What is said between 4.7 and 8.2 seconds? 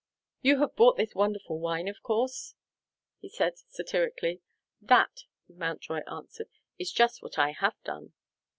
"That," Mountjoy answered, "is just what I have done."